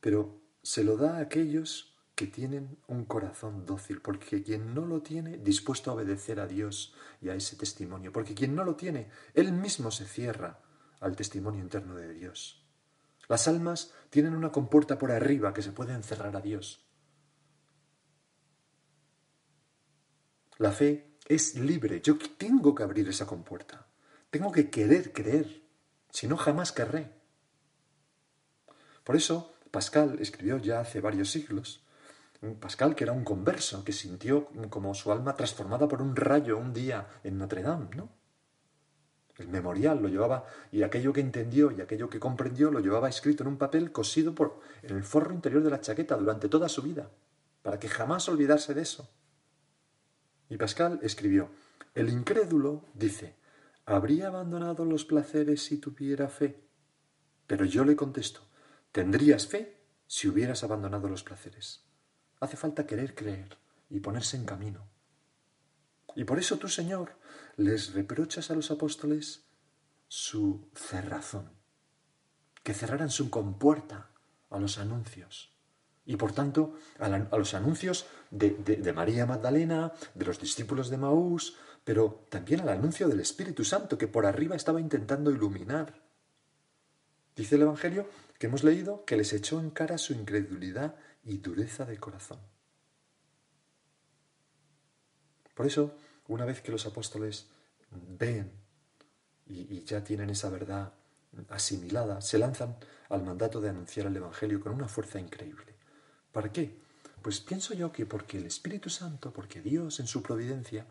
pero 0.00 0.40
se 0.62 0.84
lo 0.84 0.96
da 0.96 1.18
a 1.18 1.20
aquellos 1.20 1.98
que 2.14 2.26
tienen 2.26 2.78
un 2.86 3.04
corazón 3.04 3.66
dócil, 3.66 4.00
porque 4.00 4.42
quien 4.42 4.72
no 4.72 4.86
lo 4.86 5.02
tiene, 5.02 5.36
dispuesto 5.36 5.90
a 5.90 5.94
obedecer 5.94 6.40
a 6.40 6.46
Dios 6.46 6.94
y 7.20 7.28
a 7.28 7.34
ese 7.34 7.56
testimonio, 7.56 8.10
porque 8.10 8.34
quien 8.34 8.54
no 8.54 8.64
lo 8.64 8.74
tiene, 8.74 9.10
él 9.34 9.52
mismo 9.52 9.90
se 9.90 10.06
cierra 10.06 10.60
al 11.00 11.14
testimonio 11.14 11.60
interno 11.60 11.94
de 11.94 12.14
Dios. 12.14 12.64
Las 13.28 13.48
almas 13.48 13.92
tienen 14.08 14.34
una 14.34 14.50
compuerta 14.50 14.96
por 14.96 15.12
arriba 15.12 15.52
que 15.52 15.60
se 15.60 15.72
puede 15.72 15.92
encerrar 15.92 16.34
a 16.36 16.40
Dios. 16.40 16.87
La 20.58 20.72
fe 20.72 21.16
es 21.26 21.54
libre, 21.54 22.00
yo 22.00 22.18
tengo 22.36 22.74
que 22.74 22.82
abrir 22.82 23.08
esa 23.08 23.26
compuerta, 23.26 23.86
tengo 24.30 24.52
que 24.52 24.70
querer 24.70 25.12
creer, 25.12 25.62
si 26.10 26.26
no 26.26 26.36
jamás 26.36 26.72
querré. 26.72 27.10
Por 29.04 29.16
eso 29.16 29.54
Pascal 29.70 30.18
escribió 30.20 30.58
ya 30.58 30.80
hace 30.80 31.00
varios 31.00 31.30
siglos 31.30 31.82
Pascal, 32.60 32.94
que 32.94 33.02
era 33.02 33.12
un 33.12 33.24
converso, 33.24 33.82
que 33.82 33.92
sintió 33.92 34.48
como 34.70 34.94
su 34.94 35.10
alma 35.10 35.34
transformada 35.34 35.88
por 35.88 36.00
un 36.00 36.14
rayo 36.14 36.56
un 36.56 36.72
día 36.72 37.08
en 37.24 37.36
Notre 37.36 37.62
Dame, 37.62 37.88
¿no? 37.96 38.10
El 39.38 39.48
memorial 39.48 40.00
lo 40.00 40.08
llevaba, 40.08 40.44
y 40.70 40.82
aquello 40.82 41.12
que 41.12 41.20
entendió 41.20 41.72
y 41.72 41.80
aquello 41.80 42.08
que 42.08 42.20
comprendió 42.20 42.70
lo 42.70 42.80
llevaba 42.80 43.08
escrito 43.08 43.42
en 43.42 43.48
un 43.48 43.58
papel 43.58 43.90
cosido 43.90 44.34
por, 44.34 44.60
en 44.82 44.96
el 44.96 45.02
forro 45.02 45.34
interior 45.34 45.62
de 45.62 45.70
la 45.70 45.80
chaqueta 45.80 46.16
durante 46.16 46.48
toda 46.48 46.68
su 46.68 46.82
vida, 46.82 47.10
para 47.62 47.78
que 47.78 47.88
jamás 47.88 48.28
olvidase 48.28 48.72
de 48.72 48.82
eso. 48.82 49.10
Y 50.48 50.56
Pascal 50.56 50.98
escribió, 51.02 51.50
el 51.94 52.08
incrédulo, 52.08 52.84
dice, 52.94 53.36
¿habría 53.84 54.28
abandonado 54.28 54.84
los 54.84 55.04
placeres 55.04 55.62
si 55.64 55.78
tuviera 55.78 56.28
fe? 56.28 56.64
Pero 57.46 57.64
yo 57.64 57.84
le 57.84 57.96
contesto, 57.96 58.40
tendrías 58.92 59.46
fe 59.46 59.80
si 60.06 60.28
hubieras 60.28 60.64
abandonado 60.64 61.08
los 61.08 61.22
placeres. 61.22 61.84
Hace 62.40 62.56
falta 62.56 62.86
querer 62.86 63.14
creer 63.14 63.58
y 63.90 64.00
ponerse 64.00 64.36
en 64.36 64.44
camino. 64.44 64.88
Y 66.14 66.24
por 66.24 66.38
eso 66.38 66.58
tú, 66.58 66.68
Señor, 66.68 67.16
les 67.56 67.92
reprochas 67.92 68.50
a 68.50 68.54
los 68.54 68.70
apóstoles 68.70 69.44
su 70.08 70.70
cerrazón, 70.74 71.50
que 72.62 72.74
cerraran 72.74 73.10
su 73.10 73.30
compuerta 73.30 74.10
a 74.50 74.58
los 74.58 74.78
anuncios. 74.78 75.57
Y 76.08 76.16
por 76.16 76.32
tanto, 76.32 76.72
a, 76.98 77.36
los 77.36 77.52
anuncios 77.52 78.06
de, 78.30 78.92
María 78.94 79.26
Magdalena, 79.26 79.92
de 80.14 80.24
los 80.24 80.40
discípulos 80.40 80.88
de 80.88 80.96
Maús, 80.96 81.58
pero 81.84 82.24
también 82.30 82.60
al 82.60 82.70
anuncio 82.70 83.08
del 83.08 83.20
Espíritu 83.20 83.62
Santo, 83.62 83.98
que 83.98 84.08
por 84.08 84.24
arriba 84.24 84.56
estaba 84.56 84.80
intentando 84.80 85.30
iluminar. 85.30 86.00
Dice 87.36 87.56
el 87.56 87.62
Evangelio 87.62 88.08
que 88.38 88.46
hemos 88.46 88.64
leído 88.64 89.04
que 89.04 89.18
les 89.18 89.34
echó 89.34 89.60
en 89.60 89.68
cara 89.68 89.98
su 89.98 90.14
incredulidad 90.14 90.96
y 91.24 91.36
dureza 91.36 91.84
de 91.84 91.98
corazón. 91.98 92.38
Por 95.54 95.66
eso, 95.66 95.94
una 96.26 96.46
vez 96.46 96.62
que 96.62 96.72
los 96.72 96.86
apóstoles 96.86 97.48
ven 97.90 98.50
y, 99.44 99.84
ya 99.84 100.02
tienen 100.02 100.30
esa 100.30 100.48
verdad 100.48 100.90
asimilada, 101.50 102.22
se 102.22 102.38
lanzan 102.38 102.76
al 103.10 103.22
mandato 103.24 103.60
de 103.60 103.68
anunciar 103.68 104.06
el 104.06 104.16
Evangelio 104.16 104.58
con 104.58 104.72
una 104.72 104.88
fuerza 104.88 105.20
increíble. 105.20 105.77
¿Para 106.38 106.52
qué? 106.52 106.72
Pues 107.20 107.40
pienso 107.40 107.74
yo 107.74 107.90
que 107.90 108.06
porque 108.06 108.38
el 108.38 108.46
Espíritu 108.46 108.90
Santo, 108.90 109.32
porque 109.32 109.60
Dios 109.60 109.98
en 109.98 110.06
su 110.06 110.22
providencia, 110.22 110.86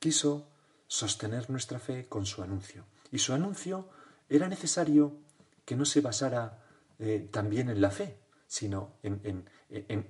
quiso 0.00 0.48
sostener 0.88 1.48
nuestra 1.50 1.78
fe 1.78 2.08
con 2.08 2.26
su 2.26 2.42
anuncio. 2.42 2.84
Y 3.12 3.18
su 3.18 3.32
anuncio 3.32 3.88
era 4.28 4.48
necesario 4.48 5.18
que 5.64 5.76
no 5.76 5.84
se 5.84 6.00
basara 6.00 6.64
eh, 6.98 7.28
también 7.30 7.70
en 7.70 7.80
la 7.80 7.92
fe, 7.92 8.18
sino 8.48 8.96
en, 9.04 9.48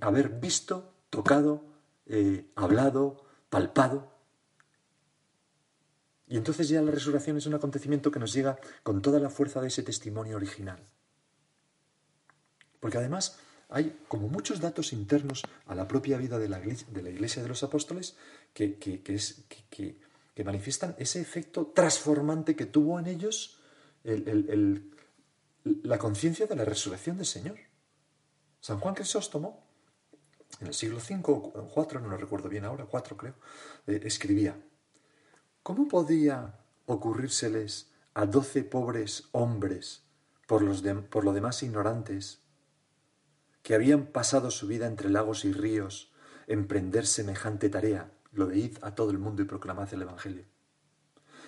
haber 0.00 0.30
visto, 0.40 0.94
tocado, 1.10 1.66
eh, 2.06 2.50
hablado, 2.54 3.26
palpado. 3.50 4.10
Y 6.28 6.38
entonces 6.38 6.70
ya 6.70 6.80
la 6.80 6.92
resurrección 6.92 7.36
es 7.36 7.44
un 7.44 7.52
acontecimiento 7.52 8.10
que 8.10 8.20
nos 8.20 8.32
llega 8.32 8.58
con 8.82 9.02
toda 9.02 9.20
la 9.20 9.28
fuerza 9.28 9.60
de 9.60 9.68
ese 9.68 9.82
testimonio 9.82 10.36
original. 10.36 10.82
Porque 12.80 12.96
además 12.96 13.38
hay 13.72 13.98
como 14.06 14.28
muchos 14.28 14.60
datos 14.60 14.92
internos 14.92 15.42
a 15.66 15.74
la 15.74 15.88
propia 15.88 16.18
vida 16.18 16.38
de 16.38 16.48
la 16.48 16.60
iglesia 16.60 17.42
de, 17.42 17.48
los 17.48 17.62
apóstoles 17.62 18.16
que, 18.52 18.78
que, 18.78 20.44
manifiestan 20.44 20.94
ese 20.98 21.20
efecto 21.20 21.72
transformante 21.74 22.54
que 22.54 22.66
tuvo 22.66 22.98
en 22.98 23.06
ellos 23.06 23.58
la 25.64 25.98
conciencia 25.98 26.46
de 26.46 26.56
la 26.56 26.64
resurrección 26.64 27.16
del 27.16 27.26
Señor. 27.26 27.58
San 28.60 28.78
Juan 28.78 28.94
Crisóstomo, 28.94 29.66
en 30.60 30.68
el 30.68 30.74
siglo 30.74 30.98
V 30.98 31.22
o 31.24 31.72
IV, 31.74 32.00
no 32.00 32.08
lo 32.08 32.16
recuerdo 32.16 32.48
bien 32.48 32.64
ahora, 32.64 32.86
IV 32.92 33.16
creo, 33.16 33.34
eh, 33.86 34.00
escribía, 34.04 34.60
¿cómo 35.62 35.88
podía 35.88 36.58
ocurrírseles 36.86 37.90
a 38.14 38.26
doce 38.26 38.64
pobres 38.64 39.28
hombres, 39.32 40.02
por, 40.46 40.62
los 40.62 40.82
por 41.08 41.24
lo 41.24 41.32
demás 41.32 41.62
ignorantes, 41.62 42.41
que 43.62 43.74
habían 43.74 44.06
pasado 44.06 44.50
su 44.50 44.66
vida 44.66 44.86
entre 44.86 45.10
lagos 45.10 45.44
y 45.44 45.52
ríos, 45.52 46.12
emprender 46.46 47.06
semejante 47.06 47.68
tarea, 47.68 48.12
lo 48.32 48.46
de 48.46 48.72
a 48.82 48.94
todo 48.94 49.10
el 49.10 49.18
mundo 49.18 49.42
y 49.42 49.46
proclamad 49.46 49.92
el 49.94 50.02
Evangelio? 50.02 50.44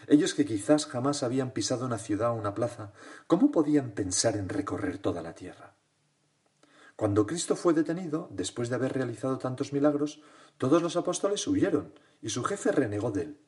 Ellos 0.07 0.35
que 0.35 0.45
quizás 0.45 0.87
jamás 0.87 1.23
habían 1.23 1.53
pisado 1.53 1.87
una 1.87 1.99
ciudad 1.99 2.31
o 2.31 2.35
una 2.35 2.55
plaza, 2.55 2.93
¿cómo 3.27 3.51
podían 3.51 3.93
pensar 3.93 4.37
en 4.37 4.49
recorrer 4.49 4.99
toda 4.99 5.23
la 5.23 5.35
tierra? 5.35 5.75
Cuando 6.97 7.27
Cristo 7.27 7.57
fue 7.57 7.73
detenido, 7.73 8.29
después 8.31 8.69
de 8.69 8.77
haber 8.77 8.93
realizado 8.93 9.39
tantos 9.39 9.73
milagros, 9.73 10.23
todos 10.59 10.83
los 10.83 10.97
apóstoles 10.97 11.47
huyeron 11.47 11.93
y 12.23 12.29
su 12.29 12.45
jefe 12.45 12.71
renegó 12.71 13.11
de 13.11 13.23
él. 13.23 13.41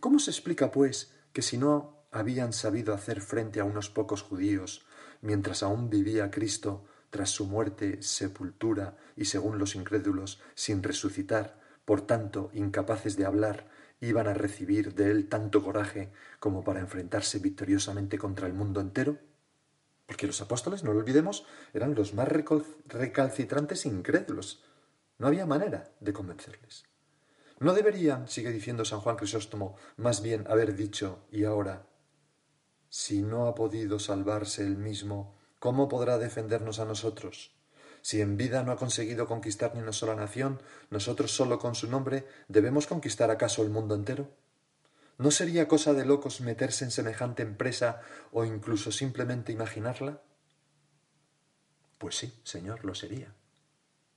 ¿Cómo 0.00 0.18
se 0.18 0.30
explica, 0.32 0.72
pues, 0.72 1.14
que 1.32 1.42
si 1.42 1.58
no 1.58 2.04
habían 2.10 2.52
sabido 2.52 2.92
hacer 2.92 3.20
frente 3.20 3.60
a 3.60 3.64
unos 3.64 3.88
pocos 3.88 4.22
judíos 4.22 4.84
mientras 5.20 5.62
aún 5.62 5.88
vivía 5.88 6.30
Cristo 6.30 6.84
tras 7.12 7.28
su 7.28 7.44
muerte, 7.44 8.02
sepultura 8.02 8.96
y, 9.16 9.26
según 9.26 9.58
los 9.58 9.74
incrédulos, 9.74 10.40
sin 10.54 10.82
resucitar, 10.82 11.60
por 11.84 12.00
tanto, 12.06 12.50
incapaces 12.54 13.18
de 13.18 13.26
hablar, 13.26 13.68
iban 14.00 14.28
a 14.28 14.32
recibir 14.32 14.94
de 14.94 15.10
él 15.10 15.28
tanto 15.28 15.62
coraje 15.62 16.10
como 16.40 16.64
para 16.64 16.80
enfrentarse 16.80 17.38
victoriosamente 17.38 18.16
contra 18.16 18.46
el 18.46 18.54
mundo 18.54 18.80
entero? 18.80 19.18
Porque 20.06 20.26
los 20.26 20.40
apóstoles, 20.40 20.84
no 20.84 20.94
lo 20.94 21.00
olvidemos, 21.00 21.44
eran 21.74 21.94
los 21.94 22.14
más 22.14 22.28
recalcitrantes 22.86 23.84
incrédulos. 23.84 24.64
No 25.18 25.26
había 25.26 25.44
manera 25.44 25.92
de 26.00 26.14
convencerles. 26.14 26.86
No 27.60 27.74
deberían, 27.74 28.26
sigue 28.26 28.50
diciendo 28.50 28.86
San 28.86 29.00
Juan 29.00 29.16
Crisóstomo, 29.16 29.76
más 29.98 30.22
bien 30.22 30.46
haber 30.48 30.74
dicho, 30.74 31.26
y 31.30 31.44
ahora, 31.44 31.86
si 32.88 33.20
no 33.20 33.48
ha 33.48 33.54
podido 33.54 33.98
salvarse 33.98 34.64
él 34.64 34.78
mismo, 34.78 35.41
¿cómo 35.62 35.88
podrá 35.88 36.18
defendernos 36.18 36.80
a 36.80 36.84
nosotros? 36.84 37.52
Si 38.00 38.20
en 38.20 38.36
vida 38.36 38.64
no 38.64 38.72
ha 38.72 38.76
conseguido 38.76 39.28
conquistar 39.28 39.76
ni 39.76 39.80
una 39.80 39.92
sola 39.92 40.16
nación, 40.16 40.60
nosotros 40.90 41.30
solo 41.30 41.60
con 41.60 41.76
su 41.76 41.88
nombre 41.88 42.26
debemos 42.48 42.88
conquistar 42.88 43.30
acaso 43.30 43.62
el 43.62 43.70
mundo 43.70 43.94
entero? 43.94 44.28
¿No 45.18 45.30
sería 45.30 45.68
cosa 45.68 45.92
de 45.94 46.04
locos 46.04 46.40
meterse 46.40 46.84
en 46.84 46.90
semejante 46.90 47.44
empresa 47.44 48.00
o 48.32 48.44
incluso 48.44 48.90
simplemente 48.90 49.52
imaginarla? 49.52 50.20
Pues 51.98 52.16
sí, 52.16 52.34
Señor, 52.42 52.84
lo 52.84 52.96
sería, 52.96 53.32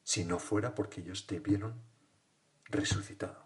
si 0.04 0.26
no 0.26 0.40
fuera 0.40 0.74
porque 0.74 1.02
ellos 1.02 1.28
te 1.28 1.40
vieron 1.40 1.76
resucitado. 2.66 3.46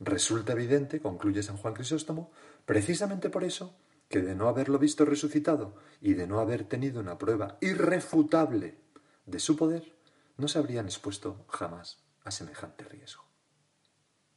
Resulta 0.00 0.54
evidente, 0.54 1.02
concluye 1.02 1.42
San 1.42 1.58
Juan 1.58 1.74
Crisóstomo, 1.74 2.32
precisamente 2.64 3.28
por 3.28 3.44
eso, 3.44 3.76
que 4.08 4.22
de 4.22 4.34
no 4.34 4.48
haberlo 4.48 4.78
visto 4.78 5.04
resucitado 5.04 5.74
y 6.00 6.14
de 6.14 6.26
no 6.26 6.40
haber 6.40 6.64
tenido 6.64 7.00
una 7.00 7.18
prueba 7.18 7.58
irrefutable 7.60 8.78
de 9.26 9.38
su 9.38 9.56
poder, 9.56 9.94
no 10.36 10.48
se 10.48 10.58
habrían 10.58 10.86
expuesto 10.86 11.44
jamás 11.48 11.98
a 12.24 12.30
semejante 12.30 12.84
riesgo. 12.84 13.24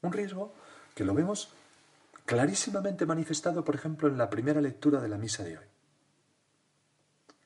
Un 0.01 0.13
riesgo 0.13 0.53
que 0.95 1.03
lo 1.03 1.13
vemos 1.13 1.49
clarísimamente 2.25 3.05
manifestado, 3.05 3.63
por 3.63 3.75
ejemplo, 3.75 4.07
en 4.07 4.17
la 4.17 4.29
primera 4.29 4.61
lectura 4.61 5.01
de 5.01 5.09
la 5.09 5.17
misa 5.17 5.43
de 5.43 5.57
hoy. 5.57 5.65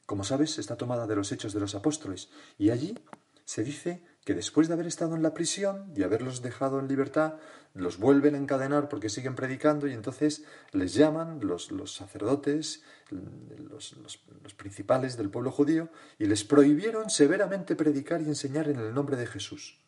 Como 0.06 0.24
sabes, 0.24 0.58
está 0.58 0.76
tomada 0.76 1.08
de 1.08 1.16
los 1.16 1.32
Hechos 1.32 1.54
de 1.54 1.60
los 1.60 1.76
Apóstoles 1.76 2.30
y 2.58 2.72
allí 2.72 2.98
se 3.46 3.64
dice 3.64 4.04
que 4.24 4.36
después 4.36 4.68
de 4.68 4.76
haber 4.76 4.88
estado 4.88 5.16
en 5.16 5.24
la 5.24 5.34
prisión 5.34 5.92
y 5.96 6.04
haberlos 6.04 6.42
dejado 6.42 6.80
en 6.80 6.88
libertad, 6.88 7.36
los 7.74 7.98
vuelven 7.98 8.36
a 8.36 8.38
encadenar 8.38 8.88
porque 8.90 9.10
siguen 9.10 9.36
predicando 9.36 9.88
y 9.88 9.94
entonces 9.94 10.44
les 10.72 10.94
llaman 10.94 11.40
los, 11.42 11.70
sacerdotes, 11.94 12.84
los, 13.10 13.94
los, 13.98 14.54
principales 14.54 15.18
del 15.18 15.30
pueblo 15.30 15.52
judío, 15.52 15.90
y 16.20 16.26
les 16.26 16.44
prohibieron 16.44 17.10
severamente 17.10 17.76
predicar 17.76 18.22
y 18.22 18.26
enseñar 18.26 18.70
en 18.70 18.80
el 18.80 18.94
nombre 18.94 19.18
de 19.18 19.26
Jesús. 19.26 19.80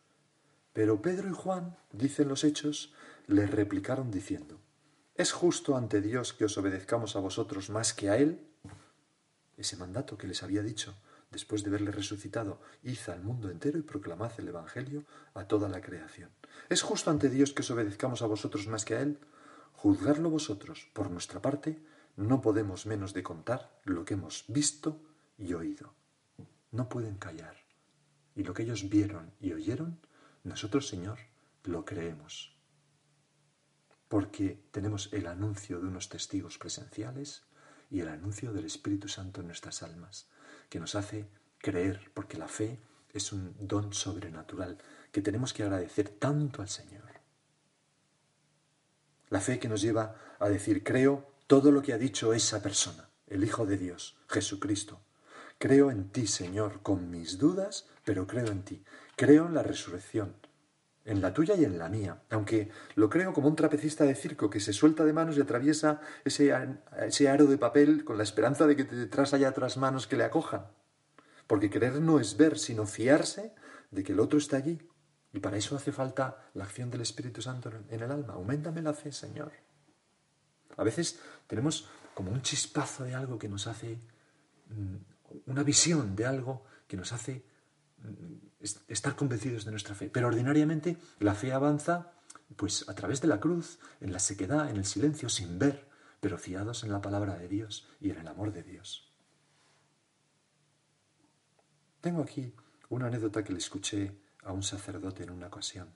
Pero 0.74 1.02
Pedro 1.02 1.30
y 1.30 1.34
Juan, 1.34 1.78
dicen 1.92 2.28
los 2.28 2.44
hechos, 2.44 2.94
les 3.28 3.52
replicaron 3.52 4.10
diciendo, 4.10 4.60
¿es 5.16 5.32
justo 5.32 5.78
ante 5.78 6.02
Dios 6.02 6.34
que 6.34 6.46
os 6.46 6.58
obedezcamos 6.58 7.16
a 7.16 7.20
vosotros 7.20 7.70
más 7.70 7.94
que 7.94 8.10
a 8.10 8.18
Él? 8.18 8.40
Ese 9.58 9.78
mandato 9.78 10.18
que 10.18 10.26
les 10.26 10.42
había 10.42 10.64
dicho, 10.64 10.96
después 11.34 11.64
de 11.64 11.72
verle 11.72 11.92
resucitado, 11.92 12.62
id 12.84 13.00
al 13.08 13.22
mundo 13.22 13.50
entero 13.50 13.78
y 13.78 13.82
proclamad 13.82 14.32
el 14.38 14.48
Evangelio 14.48 15.04
a 15.34 15.46
toda 15.46 15.68
la 15.68 15.82
creación. 15.82 16.30
¿Es 16.70 16.82
justo 16.82 17.12
ante 17.12 17.30
Dios 17.30 17.52
que 17.52 17.64
os 17.64 17.72
obedezcamos 17.72 18.22
a 18.22 18.28
vosotros 18.28 18.68
más 18.68 18.86
que 18.86 18.96
a 18.96 19.02
Él? 19.02 19.20
Juzgarlo 19.74 20.30
vosotros. 20.30 20.88
Por 20.94 21.12
nuestra 21.12 21.42
parte, 21.42 21.84
no 22.16 22.42
podemos 22.42 22.86
menos 22.86 23.14
de 23.14 23.24
contar 23.24 23.82
lo 23.84 24.06
que 24.06 24.14
hemos 24.14 24.46
visto 24.48 25.02
y 25.38 25.54
oído. 25.54 25.94
No 26.72 26.88
pueden 26.88 27.18
callar. 27.18 27.58
Y 28.36 28.44
lo 28.44 28.54
que 28.54 28.64
ellos 28.64 28.88
vieron 28.88 29.34
y 29.42 29.52
oyeron, 29.52 30.00
nosotros, 30.44 30.88
Señor, 30.88 31.20
lo 31.64 31.84
creemos. 31.84 32.56
Porque 34.08 34.64
tenemos 34.72 35.12
el 35.12 35.28
anuncio 35.28 35.80
de 35.80 35.88
unos 35.88 36.10
testigos 36.10 36.58
presenciales 36.58 37.44
y 37.90 38.02
el 38.02 38.10
anuncio 38.10 38.54
del 38.54 38.66
Espíritu 38.66 39.08
Santo 39.08 39.42
en 39.42 39.48
nuestras 39.48 39.82
almas 39.82 40.28
que 40.70 40.80
nos 40.80 40.96
hace 40.96 41.26
creer, 41.60 42.12
porque 42.14 42.38
la 42.38 42.48
fe 42.48 42.80
es 43.14 43.32
un 43.32 43.56
don 43.60 43.94
sobrenatural 43.94 44.78
que 45.12 45.22
tenemos 45.22 45.54
que 45.54 45.64
agradecer 45.64 46.10
tanto 46.10 46.62
al 46.62 46.70
Señor. 46.70 47.04
La 49.30 49.40
fe 49.40 49.60
que 49.60 49.68
nos 49.68 49.82
lleva 49.82 50.16
a 50.40 50.50
decir, 50.50 50.84
creo 50.84 51.32
todo 51.48 51.72
lo 51.72 51.82
que 51.82 51.94
ha 51.94 51.98
dicho 51.98 52.34
esa 52.34 52.62
persona, 52.62 53.10
el 53.28 53.44
Hijo 53.44 53.66
de 53.66 53.78
Dios, 53.78 54.18
Jesucristo. 54.28 55.00
Creo 55.60 55.92
en 55.92 56.10
ti, 56.10 56.28
Señor, 56.28 56.82
con 56.82 57.10
mis 57.10 57.38
dudas, 57.38 57.88
pero 58.04 58.28
creo 58.28 58.48
en 58.48 58.64
ti. 58.64 58.84
Creo 59.16 59.46
en 59.46 59.54
la 59.54 59.64
resurrección, 59.64 60.36
en 61.06 61.22
la 61.22 61.34
tuya 61.34 61.56
y 61.56 61.66
en 61.66 61.78
la 61.78 61.90
mía, 61.90 62.24
aunque 62.30 62.70
lo 62.96 63.10
creo 63.10 63.34
como 63.34 63.50
un 63.50 63.56
trapecista 63.56 64.06
de 64.06 64.16
circo 64.16 64.50
que 64.50 64.60
se 64.60 64.72
suelta 64.72 65.04
de 65.04 65.12
manos 65.12 65.38
y 65.38 65.42
atraviesa 65.42 66.00
ese, 66.24 66.54
ese 66.98 67.30
aro 67.30 67.46
de 67.46 67.58
papel 67.58 68.06
con 68.06 68.18
la 68.18 68.24
esperanza 68.24 68.66
de 68.68 68.76
que 68.76 68.86
detrás 68.86 69.34
haya 69.34 69.50
otras 69.50 69.78
manos 69.78 70.08
que 70.08 70.16
le 70.16 70.24
acojan. 70.24 70.68
Porque 71.48 71.70
creer 71.70 72.00
no 72.00 72.20
es 72.20 72.38
ver, 72.38 72.58
sino 72.58 72.86
fiarse 72.86 73.54
de 73.92 74.04
que 74.04 74.14
el 74.14 74.20
otro 74.20 74.40
está 74.40 74.58
allí. 74.58 74.80
Y 75.34 75.40
para 75.40 75.58
eso 75.58 75.76
hace 75.76 75.92
falta 75.92 76.50
la 76.54 76.64
acción 76.64 76.90
del 76.90 77.02
Espíritu 77.02 77.42
Santo 77.42 77.70
en 77.90 78.02
el 78.02 78.12
alma. 78.12 78.34
Aumentame 78.34 78.82
la 78.82 78.94
fe, 78.94 79.12
Señor. 79.12 79.52
A 80.78 80.84
veces 80.84 81.20
tenemos 81.48 81.90
como 82.14 82.32
un 82.32 82.42
chispazo 82.42 83.04
de 83.04 83.16
algo 83.16 83.38
que 83.38 83.50
nos 83.50 83.68
hace, 83.68 84.00
mm, 84.70 84.96
una 85.48 85.64
visión 85.64 86.16
de 86.16 86.26
algo 86.26 86.64
que 86.88 86.96
nos 86.96 87.12
hace 87.12 87.44
estar 88.88 89.16
convencidos 89.16 89.66
de 89.66 89.72
nuestra 89.72 89.96
fe. 89.96 90.10
Pero 90.10 90.28
ordinariamente 90.28 90.98
la 91.20 91.36
fe 91.36 91.54
avanza 91.54 92.14
pues 92.56 92.88
a 92.88 92.96
través 92.96 93.22
de 93.22 93.28
la 93.28 93.40
cruz, 93.40 93.80
en 94.00 94.14
la 94.14 94.20
sequedad, 94.20 94.70
en 94.70 94.78
el 94.78 94.86
silencio, 94.86 95.30
sin 95.30 95.60
ver, 95.60 95.88
pero 96.20 96.38
fiados 96.38 96.84
en 96.84 96.92
la 96.92 97.02
palabra 97.02 97.36
de 97.36 97.48
Dios 97.48 97.88
y 98.00 98.12
en 98.12 98.20
el 98.20 98.28
amor 98.28 98.54
de 98.54 98.64
Dios. 98.64 99.12
Tengo 102.02 102.22
aquí 102.22 102.54
una 102.90 103.08
anécdota 103.08 103.44
que 103.44 103.54
le 103.54 103.60
escuché 103.60 104.12
a 104.44 104.52
un 104.52 104.64
sacerdote 104.64 105.24
en 105.24 105.32
una 105.32 105.48
ocasión, 105.48 105.90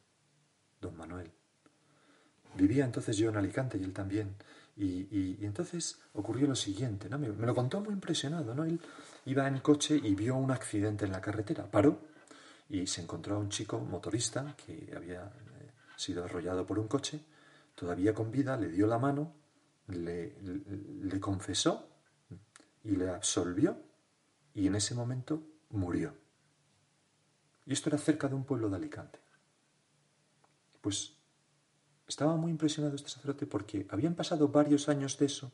don 0.81 0.95
Manuel. 0.95 1.31
Vivía 2.55 2.85
entonces 2.85 3.17
yo 3.17 3.29
en 3.29 3.37
Alicante 3.37 3.77
y 3.77 3.83
él 3.83 3.93
también. 3.93 4.35
Y, 4.75 5.43
entonces 5.43 5.99
ocurrió 6.13 6.47
lo 6.47 6.55
siguiente, 6.55 7.09
¿no? 7.09 7.17
Me, 7.17 7.29
me, 7.29 7.45
lo 7.45 7.55
contó 7.55 7.81
muy 7.81 7.93
impresionado, 7.93 8.53
¿no? 8.53 8.63
Él 8.63 8.79
iba 9.25 9.47
en 9.47 9.59
coche 9.59 9.99
y 10.01 10.13
vio 10.15 10.35
un 10.35 10.51
accidente 10.51 11.05
en 11.05 11.11
la 11.11 11.21
carretera, 11.21 11.69
paró 11.69 11.99
y 12.69 12.85
se 12.87 13.01
encontró 13.01 13.35
a 13.35 13.39
un 13.39 13.49
chico 13.49 13.79
motorista 13.79 14.55
que 14.57 14.93
había 14.95 15.23
eh, 15.23 15.71
sido 15.95 16.25
arrollado 16.25 16.65
por 16.65 16.79
un 16.79 16.87
coche, 16.87 17.19
todavía 17.75 18.13
con 18.13 18.31
vida, 18.31 18.57
le 18.57 18.69
dio 18.69 18.87
la 18.87 18.99
mano, 18.99 19.33
le, 19.87 20.35
le 20.41 21.19
confesó 21.19 21.87
y 22.83 22.91
le 22.95 23.09
absolvió 23.09 23.77
y 24.53 24.67
en 24.67 24.75
ese 24.75 24.95
momento 24.95 25.43
murió. 25.69 26.13
Y 27.65 27.73
esto 27.73 27.89
era 27.89 27.97
cerca 27.97 28.27
de 28.27 28.35
un 28.35 28.43
pueblo 28.43 28.69
de 28.69 28.77
Alicante. 28.77 29.19
Pues 30.81 31.13
estaba 32.07 32.35
muy 32.37 32.51
impresionado 32.51 32.95
este 32.95 33.09
sacerdote 33.09 33.45
porque 33.45 33.85
habían 33.89 34.15
pasado 34.15 34.47
varios 34.47 34.89
años 34.89 35.17
de 35.17 35.25
eso 35.25 35.51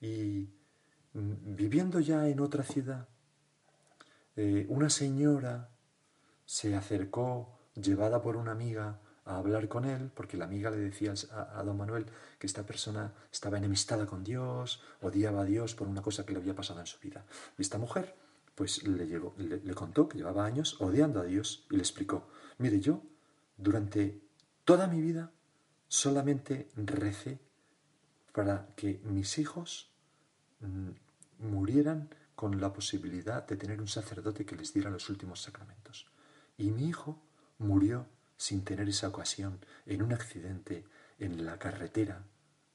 y 0.00 0.48
mm, 1.14 1.56
viviendo 1.56 2.00
ya 2.00 2.28
en 2.28 2.40
otra 2.40 2.62
ciudad, 2.62 3.08
eh, 4.36 4.66
una 4.68 4.90
señora 4.90 5.73
se 6.44 6.74
acercó, 6.74 7.58
llevada 7.74 8.22
por 8.22 8.36
una 8.36 8.52
amiga, 8.52 8.98
a 9.24 9.38
hablar 9.38 9.68
con 9.68 9.84
él, 9.84 10.10
porque 10.14 10.36
la 10.36 10.44
amiga 10.44 10.70
le 10.70 10.76
decía 10.76 11.14
a, 11.32 11.62
don 11.62 11.78
Manuel 11.78 12.06
que 12.38 12.46
esta 12.46 12.64
persona 12.64 13.12
estaba 13.32 13.58
enemistada 13.58 14.06
con 14.06 14.22
Dios, 14.22 14.82
odiaba 15.00 15.42
a 15.42 15.44
Dios 15.44 15.74
por 15.74 15.88
una 15.88 16.02
cosa 16.02 16.26
que 16.26 16.32
le 16.32 16.40
había 16.40 16.54
pasado 16.54 16.80
en 16.80 16.86
su 16.86 16.98
vida. 16.98 17.24
Y 17.56 17.62
esta 17.62 17.78
mujer 17.78 18.14
pues 18.54 18.86
le, 18.86 19.06
le, 19.06 19.74
contó 19.74 20.08
que 20.08 20.18
llevaba 20.18 20.44
años 20.44 20.80
odiando 20.80 21.20
a 21.20 21.24
Dios 21.24 21.66
y 21.70 21.76
le 21.76 21.82
explicó, 21.82 22.28
mire, 22.58 22.80
yo 22.80 23.02
durante 23.56 24.20
toda 24.64 24.86
mi 24.86 25.00
vida 25.00 25.32
solamente 25.88 26.68
recé 26.76 27.40
para 28.32 28.68
que 28.76 29.00
mis 29.04 29.38
hijos 29.38 29.90
mm, 30.60 30.90
murieran 31.48 32.10
con 32.34 32.60
la 32.60 32.72
posibilidad 32.72 33.46
de 33.46 33.56
tener 33.56 33.80
un 33.80 33.88
sacerdote 33.88 34.44
que 34.44 34.56
les 34.56 34.72
diera 34.72 34.90
los 34.90 35.08
últimos 35.08 35.40
sacramentos. 35.40 36.06
Y 36.56 36.70
mi 36.70 36.88
hijo 36.88 37.20
murió 37.58 38.06
sin 38.36 38.64
tener 38.64 38.88
esa 38.88 39.08
ocasión 39.08 39.58
en 39.86 40.02
un 40.02 40.12
accidente 40.12 40.84
en 41.18 41.44
la 41.44 41.58
carretera, 41.58 42.24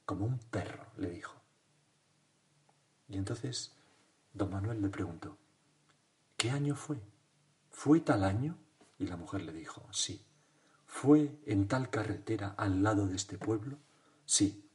como 0.06 0.26
un 0.26 0.40
perro, 0.40 0.86
le 0.98 1.10
dijo. 1.10 1.36
Y 3.08 3.18
entonces 3.18 3.74
don 4.34 4.52
Manuel 4.52 4.82
le 4.82 4.90
preguntó, 4.90 5.38
¿Qué 6.38 6.52
año 6.52 6.76
fue? 6.76 6.98
¿Fue 7.70 8.00
tal 8.00 8.24
año? 8.24 8.58
Y 8.98 9.08
la 9.08 9.18
mujer 9.18 9.42
le 9.42 9.52
dijo, 9.52 9.88
sí. 9.92 10.26
¿Fue 10.86 11.38
en 11.46 11.68
tal 11.68 11.90
carretera 11.90 12.56
al 12.58 12.82
lado 12.82 13.08
de 13.08 13.16
este 13.16 13.38
pueblo? 13.38 13.78
Sí. 14.26 14.66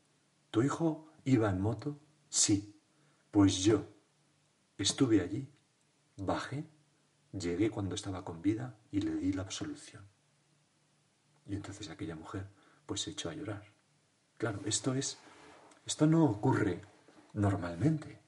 Tu 0.51 0.63
hijo 0.63 1.11
¿Iba 1.25 1.49
en 1.49 1.61
moto? 1.61 1.99
Sí. 2.29 2.79
Pues 3.31 3.65
yo 3.65 3.87
estuve 4.77 5.23
allí, 5.23 5.49
bajé, 6.17 6.67
llegué 7.39 7.71
cuando 7.71 7.95
estaba 7.95 8.25
con 8.25 8.43
vida 8.43 8.77
y 8.91 9.01
le 9.01 9.15
di 9.17 9.33
la 9.33 9.43
absolución. 9.43 10.05
Y 11.47 11.55
entonces 11.55 11.91
aquella 11.91 12.17
mujer 12.17 12.47
pues 12.87 13.03
se 13.03 13.11
echó 13.11 13.31
a 13.31 13.35
llorar. 13.35 13.73
Claro, 14.39 14.61
esto 14.65 14.95
es 14.95 15.19
esto 15.87 16.07
no 16.07 16.25
ocurre 16.25 16.81
normalmente, 17.35 18.19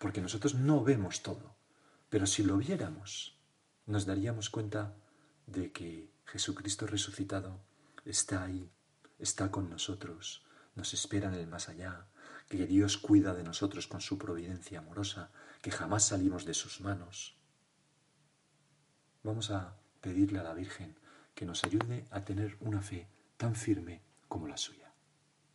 porque 0.00 0.20
nosotros 0.20 0.56
no 0.56 0.82
vemos 0.82 1.22
todo, 1.22 1.54
pero 2.08 2.26
si 2.26 2.42
lo 2.42 2.56
viéramos, 2.56 3.38
nos 3.86 4.06
daríamos 4.06 4.50
cuenta 4.50 4.96
de 5.46 5.70
que 5.70 6.10
Jesucristo 6.24 6.88
resucitado 6.88 7.60
está 8.04 8.42
ahí, 8.42 8.72
está 9.20 9.52
con 9.52 9.70
nosotros, 9.70 10.44
nos 10.74 10.94
espera 10.94 11.28
en 11.28 11.34
el 11.34 11.46
más 11.46 11.68
allá, 11.68 12.08
que 12.48 12.66
Dios 12.66 12.98
cuida 12.98 13.34
de 13.34 13.44
nosotros 13.44 13.86
con 13.86 14.00
su 14.00 14.18
providencia 14.18 14.80
amorosa, 14.80 15.30
que 15.62 15.70
jamás 15.70 16.06
salimos 16.06 16.44
de 16.44 16.54
sus 16.54 16.80
manos. 16.80 17.35
Vamos 19.26 19.50
a 19.50 19.74
pedirle 20.00 20.38
a 20.38 20.44
la 20.44 20.54
Virgen 20.54 20.94
que 21.34 21.46
nos 21.46 21.64
ayude 21.64 22.04
a 22.12 22.20
tener 22.24 22.56
una 22.60 22.80
fe 22.80 23.08
tan 23.36 23.56
firme 23.56 24.00
como 24.28 24.46
la 24.46 24.56
suya. 24.56 24.85